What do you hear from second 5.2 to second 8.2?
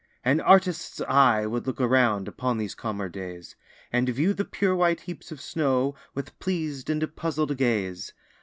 of snow, With pleas'd and puzzl'd gaze.